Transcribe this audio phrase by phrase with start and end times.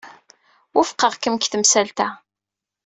[0.75, 2.07] Wufqeɣ-kem deg temsalt-a.